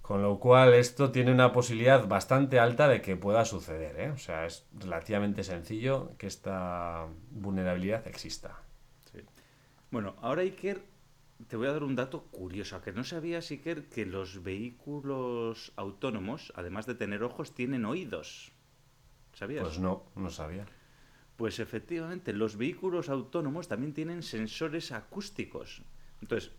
[0.01, 3.99] Con lo cual esto tiene una posibilidad bastante alta de que pueda suceder.
[3.99, 4.09] ¿eh?
[4.11, 8.61] O sea, es relativamente sencillo que esta vulnerabilidad exista.
[9.89, 10.83] Bueno, ahora Iker,
[11.47, 16.51] te voy a dar un dato curioso, que no sabía, Siker, que los vehículos autónomos,
[16.55, 18.51] además de tener ojos, tienen oídos.
[19.33, 19.63] ¿Sabías?
[19.63, 20.65] Pues no, no sabía.
[21.35, 25.83] Pues efectivamente, los vehículos autónomos también tienen sensores acústicos.
[26.21, 26.51] Entonces,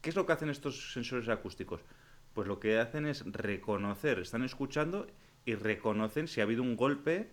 [0.00, 1.80] ¿qué es lo que hacen estos sensores acústicos?
[2.32, 5.08] Pues lo que hacen es reconocer, están escuchando
[5.44, 7.30] y reconocen si ha habido un golpe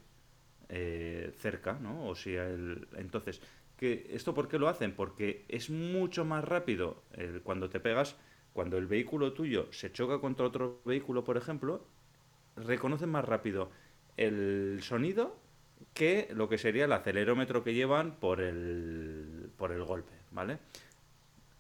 [0.69, 2.07] eh, cerca, ¿no?
[2.07, 2.87] O si el...
[2.95, 3.41] Entonces,
[3.77, 4.93] ¿qué, ¿esto por qué lo hacen?
[4.93, 7.03] Porque es mucho más rápido
[7.43, 8.15] cuando te pegas,
[8.53, 11.85] cuando el vehículo tuyo se choca contra otro vehículo, por ejemplo,
[12.55, 13.71] reconocen más rápido
[14.17, 15.35] el sonido
[15.93, 20.59] que lo que sería el acelerómetro que llevan por el, por el golpe, ¿vale?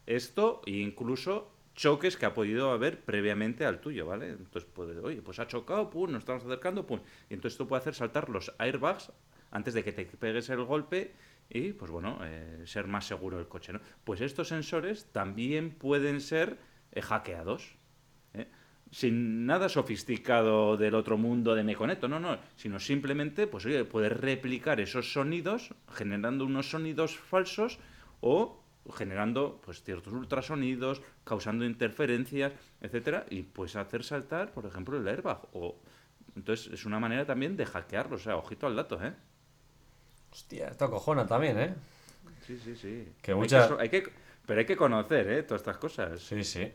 [0.05, 4.29] Esto incluso choques que ha podido haber previamente al tuyo, ¿vale?
[4.29, 6.99] Entonces puede, oye, pues ha chocado, pum, nos estamos acercando, pum.
[7.29, 9.11] Y entonces esto puede hacer saltar los airbags
[9.51, 11.13] antes de que te pegues el golpe
[11.53, 13.79] y, pues bueno, eh, ser más seguro el coche, ¿no?
[14.03, 16.57] Pues estos sensores también pueden ser
[16.91, 17.75] eh, hackeados,
[18.33, 18.47] ¿eh?
[18.91, 23.85] sin nada sofisticado del otro mundo de me conecto, no, no, sino simplemente, pues oye,
[23.85, 27.77] poder replicar esos sonidos generando unos sonidos falsos
[28.19, 35.07] o generando pues ciertos ultrasonidos, causando interferencias, etcétera, y pues hacer saltar, por ejemplo, el
[35.07, 35.39] airbag.
[35.53, 35.79] O,
[36.35, 39.13] entonces es una manera también de hackearlo, o sea, ojito al dato, ¿eh?
[40.33, 41.73] Hostia, esto cojona también, ¿eh?
[42.47, 43.07] Sí, sí, sí.
[43.21, 43.71] Que muchas...
[43.79, 44.09] hay que,
[44.47, 45.43] pero hay que conocer, ¿eh?
[45.43, 46.19] Todas estas cosas.
[46.19, 46.71] Sí, sí.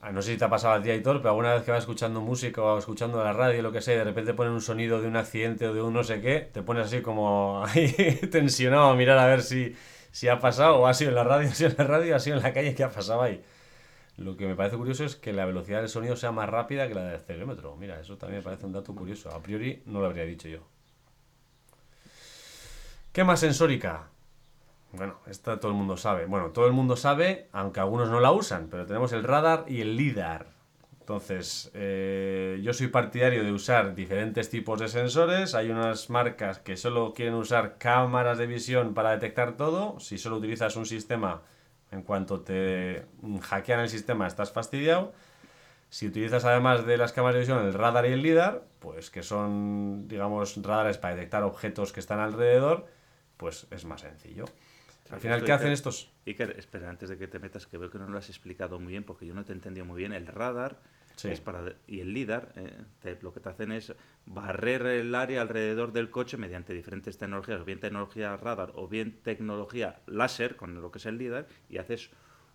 [0.00, 1.80] Ah, no sé si te ha pasado a ti, Aitor, pero alguna vez que vas
[1.80, 5.02] escuchando música o escuchando la radio, lo que sea, y de repente ponen un sonido
[5.02, 7.92] de un accidente o de un no sé qué, te pones así como ahí
[8.30, 9.74] tensionado a mirar a ver si,
[10.12, 12.20] si ha pasado o ha sido en la radio, ha sido en la radio, ha
[12.20, 13.42] sido en la calle, ¿qué ha pasado ahí?
[14.16, 16.94] Lo que me parece curioso es que la velocidad del sonido sea más rápida que
[16.94, 17.76] la del acelerómetro.
[17.76, 19.30] Mira, eso también me parece un dato curioso.
[19.30, 20.60] A priori no lo habría dicho yo.
[23.20, 24.08] ¿Qué más sensórica?
[24.92, 26.24] Bueno, esta todo el mundo sabe.
[26.24, 29.82] Bueno, todo el mundo sabe, aunque algunos no la usan, pero tenemos el radar y
[29.82, 30.46] el LIDAR.
[31.00, 35.54] Entonces, eh, yo soy partidario de usar diferentes tipos de sensores.
[35.54, 40.00] Hay unas marcas que solo quieren usar cámaras de visión para detectar todo.
[40.00, 41.42] Si solo utilizas un sistema,
[41.90, 43.04] en cuanto te
[43.42, 45.12] hackean el sistema, estás fastidiado.
[45.90, 49.22] Si utilizas además de las cámaras de visión el radar y el LIDAR, pues que
[49.22, 52.86] son, digamos, radares para detectar objetos que están alrededor,
[53.40, 54.44] pues es más sencillo.
[55.10, 56.12] Al final, ¿qué hacen estos?
[56.26, 58.92] Iker, espera, antes de que te metas, que veo que no lo has explicado muy
[58.92, 60.12] bien, porque yo no te he entendido muy bien.
[60.12, 60.78] El radar
[61.42, 63.94] para, y el LIDAR eh, lo que te hacen es
[64.26, 69.20] barrer el área alrededor del coche mediante diferentes tecnologías, o bien tecnología radar o bien
[69.22, 72.10] tecnología láser, con lo que es el LIDAR, y haces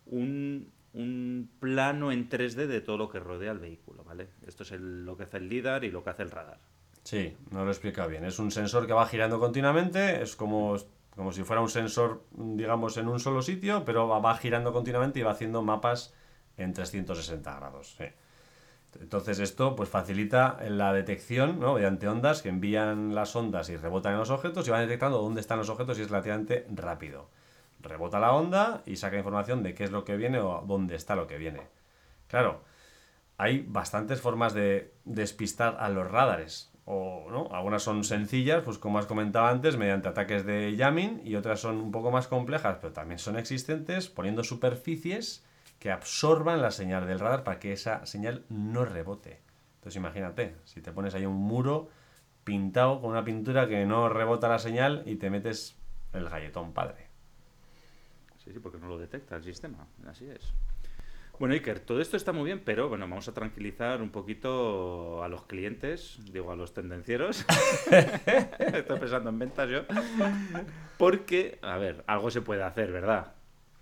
[0.06, 4.30] un, un plano en 3D de todo lo que rodea el vehículo, ¿vale?
[4.46, 6.60] Esto es lo que hace el LIDAR y lo que hace el radar.
[7.06, 8.26] Sí, no lo explica bien.
[8.26, 10.76] Es un sensor que va girando continuamente, es como,
[11.16, 15.22] como si fuera un sensor, digamos, en un solo sitio, pero va, girando continuamente y
[15.22, 16.16] va haciendo mapas
[16.58, 17.94] en 360 grados.
[17.96, 18.06] Sí.
[19.00, 21.76] Entonces esto pues facilita la detección ¿no?
[21.76, 25.42] mediante ondas que envían las ondas y rebotan en los objetos y van detectando dónde
[25.42, 27.30] están los objetos y es relativamente rápido.
[27.82, 31.16] Rebota la onda y saca información de qué es lo que viene o dónde está
[31.16, 31.68] lo que viene.
[32.30, 32.62] Claro,
[33.38, 36.72] hay bastantes formas de despistar a los radares.
[36.86, 37.50] O, ¿no?
[37.52, 41.78] Algunas son sencillas, pues como has comentado antes, mediante ataques de jamming, y otras son
[41.78, 45.44] un poco más complejas, pero también son existentes, poniendo superficies
[45.80, 49.40] que absorban la señal del radar para que esa señal no rebote.
[49.78, 51.90] Entonces imagínate, si te pones ahí un muro
[52.44, 55.76] pintado con una pintura que no rebota la señal y te metes
[56.14, 57.08] el galletón padre.
[58.44, 60.54] Sí, sí, porque no lo detecta el sistema, así es.
[61.38, 65.28] Bueno, Iker, todo esto está muy bien, pero bueno, vamos a tranquilizar un poquito a
[65.28, 67.46] los clientes, digo a los tendencieros.
[68.58, 69.82] Estoy pensando en ventas yo.
[70.98, 73.34] Porque, a ver, algo se puede hacer, ¿verdad?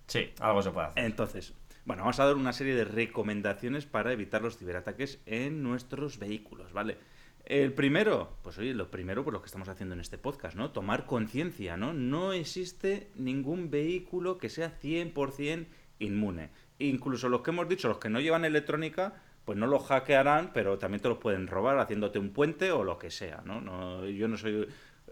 [0.08, 1.04] Sí, algo se puede hacer.
[1.06, 1.54] Entonces,
[1.86, 6.74] bueno, vamos a dar una serie de recomendaciones para evitar los ciberataques en nuestros vehículos,
[6.74, 6.98] ¿vale?
[7.46, 10.72] El primero, pues oye, lo primero por lo que estamos haciendo en este podcast, ¿no?
[10.72, 11.94] Tomar conciencia, ¿no?
[11.94, 15.68] No existe ningún vehículo que sea 100%
[16.00, 16.50] inmune.
[16.84, 19.13] Incluso los que hemos dicho, los que no llevan electrónica,
[19.46, 22.98] pues no los hackearán, pero también te los pueden robar haciéndote un puente o lo
[22.98, 23.62] que sea, ¿no?
[23.62, 24.67] no yo no soy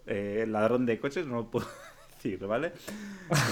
[0.05, 1.67] eh, ladrón de coches, no lo puedo
[2.15, 2.73] decir, ¿vale?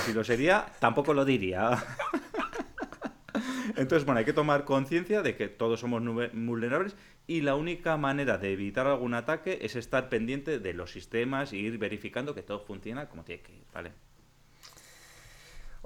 [0.06, 1.82] si lo sería, tampoco lo diría.
[3.78, 6.04] Entonces, bueno, hay que tomar conciencia de que todos somos
[6.34, 11.54] vulnerables y la única manera de evitar algún ataque es estar pendiente de los sistemas
[11.54, 13.94] e ir verificando que todo funciona como tiene que ir, ¿vale?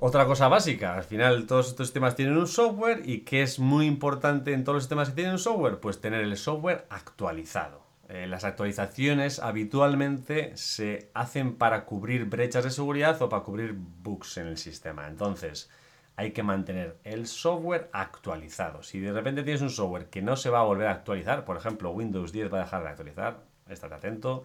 [0.06, 3.86] Otra cosa básica, al final todos estos sistemas tienen un software y ¿qué es muy
[3.86, 5.80] importante en todos los sistemas que tienen un software?
[5.80, 7.86] Pues tener el software actualizado.
[8.10, 14.36] Eh, las actualizaciones habitualmente se hacen para cubrir brechas de seguridad o para cubrir bugs
[14.36, 15.08] en el sistema.
[15.08, 15.70] Entonces,
[16.18, 18.84] hay que mantener el software actualizado.
[18.84, 21.56] Si de repente tienes un software que no se va a volver a actualizar, por
[21.56, 23.40] ejemplo, Windows 10 va a dejar de actualizar,
[23.70, 24.44] estate atento.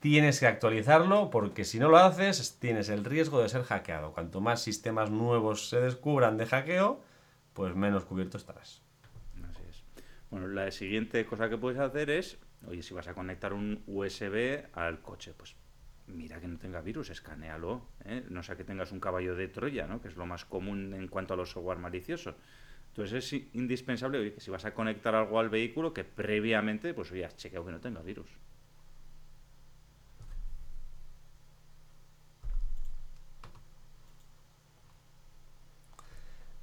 [0.00, 4.12] Tienes que actualizarlo porque si no lo haces tienes el riesgo de ser hackeado.
[4.12, 7.02] Cuanto más sistemas nuevos se descubran de hackeo,
[7.52, 8.80] pues menos cubierto estarás.
[9.50, 9.82] Así es.
[10.30, 14.66] Bueno, la siguiente cosa que puedes hacer es, oye, si vas a conectar un USB
[14.72, 15.56] al coche, pues
[16.06, 17.82] mira que no tenga virus, escanealo.
[18.04, 18.24] ¿eh?
[18.28, 20.00] No sea que tengas un caballo de Troya, ¿no?
[20.00, 22.36] que es lo más común en cuanto a los software maliciosos.
[22.90, 27.24] Entonces es indispensable que si vas a conectar algo al vehículo, que previamente, pues oye,
[27.24, 28.28] has chequeado que no tenga virus.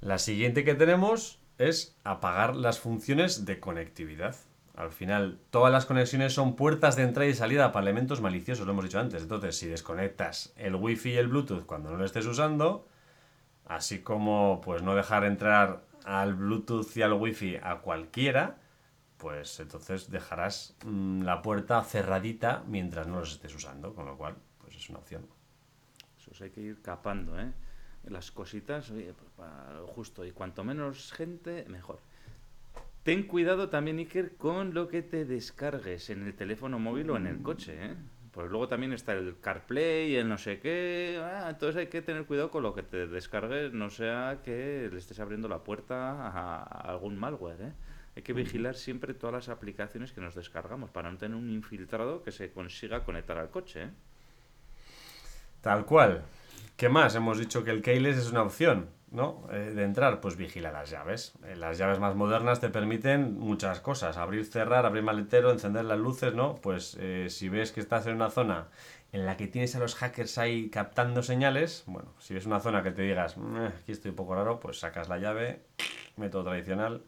[0.06, 4.36] La siguiente que tenemos es apagar las funciones de conectividad.
[4.76, 8.72] Al final, todas las conexiones son puertas de entrada y salida para elementos maliciosos, lo
[8.72, 9.22] hemos dicho antes.
[9.22, 12.86] Entonces, si desconectas el Wi-Fi y el Bluetooth cuando no lo estés usando,
[13.64, 18.58] así como pues no dejar entrar al Bluetooth y al Wi-Fi a cualquiera,
[19.16, 24.36] pues entonces dejarás mm, la puerta cerradita mientras no los estés usando, con lo cual,
[24.60, 25.26] pues es una opción.
[26.30, 27.52] Eso hay que ir capando, ¿eh?
[28.06, 29.48] Las cositas, oye, pues,
[29.94, 31.98] justo, y cuanto menos gente, mejor.
[33.02, 37.26] Ten cuidado también, Iker, con lo que te descargues en el teléfono móvil o en
[37.26, 37.94] el coche, ¿eh?
[38.32, 41.18] Pues luego también está el CarPlay, el no sé qué.
[41.22, 44.98] Ah, entonces hay que tener cuidado con lo que te descargues, no sea que le
[44.98, 47.72] estés abriendo la puerta a, algún malware, ¿eh?
[48.16, 52.22] Hay que vigilar siempre todas las aplicaciones que nos descargamos para no tener un infiltrado
[52.22, 53.90] que se consiga conectar al coche, ¿eh?
[55.60, 56.22] Tal cual.
[56.76, 57.14] ¿Qué más?
[57.14, 59.48] Hemos dicho que el keyless es una opción, ¿no?
[59.50, 61.32] Eh, de entrar, pues vigila las llaves.
[61.46, 64.18] Eh, las llaves más modernas te permiten muchas cosas.
[64.18, 66.56] Abrir, cerrar, abrir maletero, encender las luces, ¿no?
[66.56, 68.68] Pues eh, si ves que estás en una zona
[69.12, 72.82] en la que tienes a los hackers ahí captando señales, bueno, si ves una zona
[72.82, 73.36] que te digas,
[73.80, 75.62] aquí estoy un poco raro, pues sacas la llave,
[76.16, 77.02] método tradicional,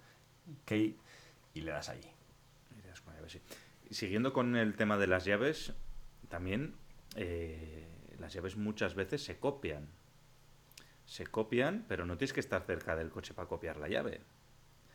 [0.64, 0.96] key,
[1.52, 2.10] y le das allí.
[3.90, 5.74] Siguiendo con el tema de las llaves,
[6.30, 6.74] también
[8.18, 9.88] las llaves muchas veces se copian.
[11.06, 14.20] Se copian, pero no tienes que estar cerca del coche para copiar la llave.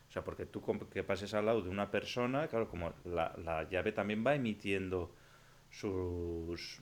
[0.08, 3.92] O sea, porque tú que pases al lado de una persona, claro, como la, llave
[3.92, 5.12] también va emitiendo
[5.72, 6.80] sus,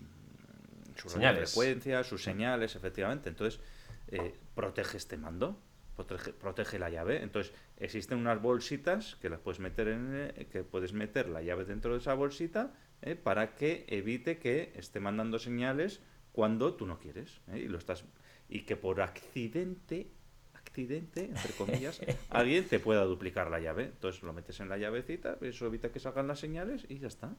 [0.97, 1.53] sus señales.
[1.53, 3.29] frecuencias, sus señales, efectivamente.
[3.29, 3.61] Entonces,
[4.09, 5.57] eh, protege este mando,
[5.95, 7.23] protege, protege, la llave.
[7.23, 11.63] Entonces, existen unas bolsitas que las puedes meter en, eh, que puedes meter la llave
[11.63, 16.99] dentro de esa bolsita eh, para que evite que esté mandando señales cuando tú no
[16.99, 17.59] quieres ¿eh?
[17.59, 18.03] y lo estás
[18.49, 20.07] y que por accidente
[20.53, 23.85] accidente entre comillas alguien te pueda duplicar la llave.
[23.85, 27.31] Entonces lo metes en la llavecita eso evita que salgan las señales y ya está.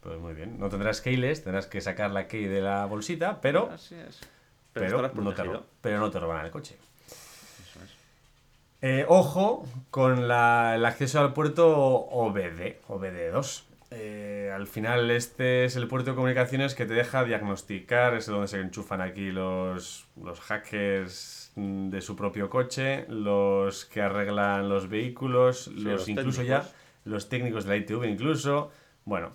[0.00, 0.58] Pues muy bien.
[0.58, 3.70] No tendrás keyless tendrás que sacar la key de la bolsita pero
[4.72, 5.42] pero, no te,
[5.80, 6.76] pero no te roban el coche.
[8.82, 15.86] Eh, ojo con el acceso al puerto OBD OBD2 eh, al final este es el
[15.86, 21.52] puerto de comunicaciones que te deja diagnosticar, es donde se enchufan aquí los, los hackers
[21.56, 26.66] de su propio coche, los que arreglan los vehículos, los, incluso ya
[27.04, 28.70] los técnicos de la ITV incluso.
[29.04, 29.32] Bueno,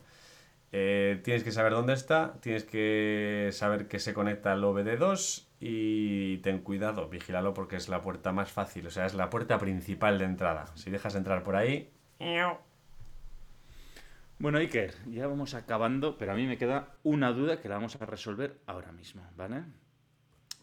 [0.71, 6.37] eh, tienes que saber dónde está, tienes que saber que se conecta al OBD2 y
[6.37, 10.17] ten cuidado, vigílalo porque es la puerta más fácil, o sea, es la puerta principal
[10.17, 10.65] de entrada.
[10.73, 11.91] Si dejas entrar por ahí,
[14.41, 17.95] bueno, Iker, ya vamos acabando, pero a mí me queda una duda que la vamos
[18.01, 19.63] a resolver ahora mismo, ¿vale?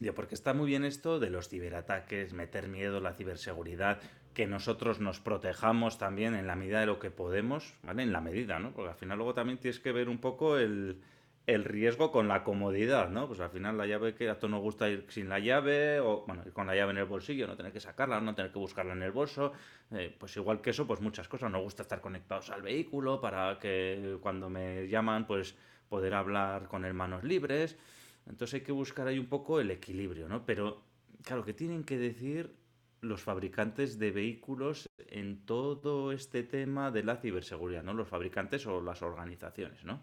[0.00, 4.00] Ya, porque está muy bien esto de los ciberataques, meter miedo, la ciberseguridad,
[4.34, 8.02] que nosotros nos protejamos también en la medida de lo que podemos, ¿vale?
[8.02, 8.72] En la medida, ¿no?
[8.72, 11.00] Porque al final luego también tienes que ver un poco el,
[11.48, 13.26] el riesgo con la comodidad, ¿no?
[13.26, 16.26] Pues al final la llave que a todos nos gusta ir sin la llave, o
[16.26, 18.58] bueno, ir con la llave en el bolsillo, no tener que sacarla, no tener que
[18.58, 19.52] buscarla en el bolso,
[19.92, 23.58] eh, pues igual que eso, pues muchas cosas, nos gusta estar conectados al vehículo para
[23.58, 25.56] que cuando me llaman, pues
[25.88, 27.78] poder hablar con hermanos libres,
[28.26, 30.44] entonces hay que buscar ahí un poco el equilibrio, ¿no?
[30.44, 30.82] Pero
[31.24, 32.54] claro, que tienen que decir
[33.00, 37.94] los fabricantes de vehículos en todo este tema de la ciberseguridad, ¿no?
[37.94, 40.02] Los fabricantes o las organizaciones, ¿no?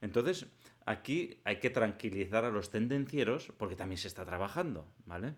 [0.00, 0.46] Entonces,
[0.84, 5.34] aquí hay que tranquilizar a los tendencieros porque también se está trabajando, ¿vale?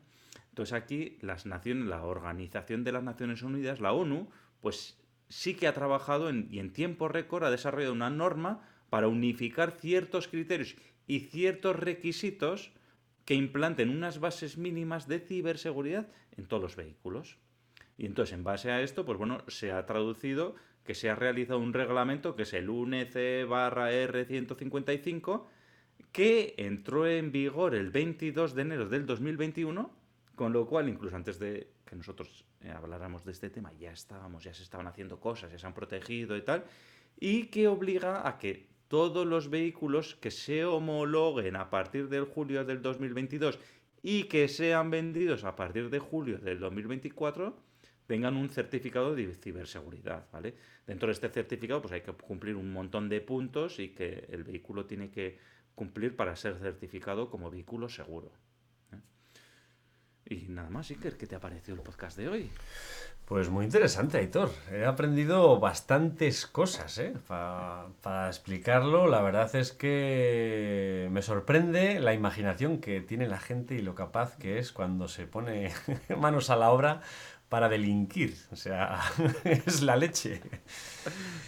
[0.50, 4.28] Entonces aquí las naciones, la Organización de las Naciones Unidas, la ONU,
[4.60, 4.98] pues
[5.28, 10.28] sí que ha trabajado y en tiempo récord ha desarrollado una norma para unificar ciertos
[10.28, 10.74] criterios
[11.06, 12.72] y ciertos requisitos
[13.24, 17.36] que implanten unas bases mínimas de ciberseguridad en todos los vehículos.
[17.98, 20.54] Y entonces, en base a esto, pues bueno, se ha traducido
[20.88, 25.44] que se ha realizado un reglamento que es el UNEC barra R155
[26.12, 29.90] que entró en vigor el 22 de enero del 2021
[30.34, 34.44] Con lo cual, incluso antes de que nosotros eh, habláramos de este tema, ya estábamos,
[34.44, 36.64] ya se estaban haciendo cosas, ya se han protegido y tal,
[37.20, 42.64] y que obliga a que todos los vehículos que se homologuen a partir del julio
[42.64, 43.58] del 2022
[44.02, 47.67] y que sean vendidos a partir de julio del 2024
[48.08, 50.54] tengan un certificado de ciberseguridad, ¿vale?
[50.86, 54.44] Dentro de este certificado pues hay que cumplir un montón de puntos y que el
[54.44, 55.38] vehículo tiene que
[55.74, 58.32] cumplir para ser certificado como vehículo seguro.
[58.92, 60.34] ¿eh?
[60.34, 62.50] Y nada más, Iker, ¿qué te ha parecido el podcast de hoy?
[63.26, 64.50] Pues muy interesante, Aitor.
[64.72, 67.12] He aprendido bastantes cosas, ¿eh?
[67.26, 73.82] para explicarlo, la verdad es que me sorprende la imaginación que tiene la gente y
[73.82, 75.72] lo capaz que es cuando se pone
[76.18, 77.02] manos a la obra
[77.48, 78.34] para delinquir.
[78.52, 79.00] O sea,
[79.44, 80.40] es la leche.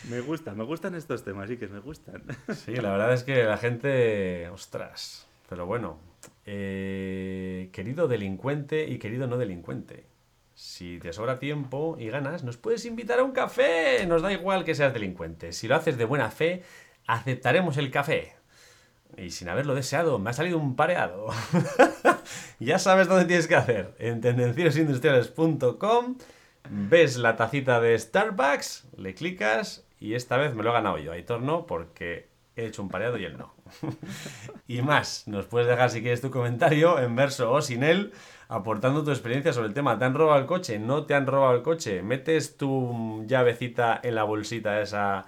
[0.08, 2.22] Me gustan, me gustan estos temas, sí que me gustan.
[2.54, 5.98] Sí, la verdad es que la gente, ostras, pero bueno,
[6.46, 10.06] eh, querido delincuente y querido no delincuente.
[10.54, 14.06] Si te sobra tiempo y ganas, nos puedes invitar a un café.
[14.06, 15.52] Nos da igual que seas delincuente.
[15.52, 16.62] Si lo haces de buena fe,
[17.06, 18.34] aceptaremos el café.
[19.16, 21.28] Y sin haberlo deseado, me ha salido un pareado.
[22.60, 23.94] ya sabes dónde tienes que hacer.
[23.98, 26.16] En tendenciosindustriales.com
[26.68, 31.12] ves la tacita de Starbucks, le clicas y esta vez me lo he ganado yo.
[31.12, 33.54] Aitor no, porque he hecho un pareado y él no.
[34.68, 38.12] y más, nos puedes dejar si quieres tu comentario en verso o sin él,
[38.48, 39.98] aportando tu experiencia sobre el tema.
[39.98, 40.78] ¿Te han robado el coche?
[40.78, 42.02] ¿No te han robado el coche?
[42.02, 45.26] ¿Metes tu llavecita en la bolsita esa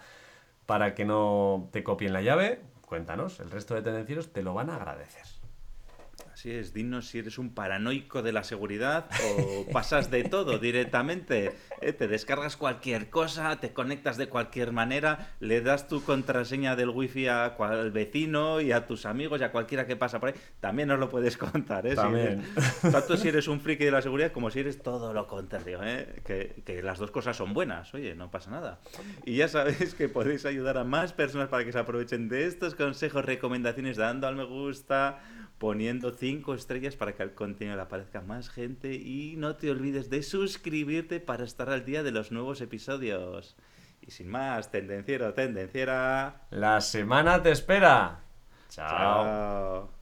[0.66, 2.60] para que no te copien la llave?
[2.92, 5.41] Cuéntanos, el resto de tendencieros te lo van a agradecer.
[6.42, 9.06] Así es, dinos si eres un paranoico de la seguridad
[9.38, 11.52] o pasas de todo directamente.
[11.80, 16.88] Eh, te descargas cualquier cosa, te conectas de cualquier manera, le das tu contraseña del
[16.88, 20.34] wifi a al vecino y a tus amigos y a cualquiera que pasa por ahí.
[20.58, 21.94] También nos lo puedes contar, ¿eh?
[21.94, 22.42] También.
[22.90, 26.22] tanto si eres un friki de la seguridad como si eres todo lo contrario, ¿eh?
[26.26, 28.80] Que, que las dos cosas son buenas, oye, no pasa nada.
[29.24, 32.74] Y ya sabéis que podéis ayudar a más personas para que se aprovechen de estos
[32.74, 35.20] consejos, recomendaciones, dando al me gusta
[35.62, 40.10] poniendo cinco estrellas para que el contenido le aparezca más gente y no te olvides
[40.10, 43.54] de suscribirte para estar al día de los nuevos episodios.
[44.00, 46.48] Y sin más, tendenciero, tendenciera.
[46.50, 48.24] La semana te espera.
[48.70, 50.01] Chao.